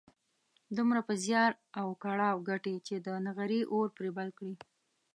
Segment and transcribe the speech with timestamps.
[0.77, 4.53] دومره په زيار او کړاو ګټي چې د نغري اور پرې بل کړي.